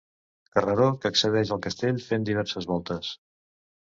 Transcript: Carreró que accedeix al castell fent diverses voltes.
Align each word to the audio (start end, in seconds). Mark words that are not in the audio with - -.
Carreró 0.55 0.87
que 1.03 1.11
accedeix 1.11 1.53
al 1.57 1.63
castell 1.67 2.03
fent 2.09 2.27
diverses 2.31 2.69
voltes. 2.73 3.13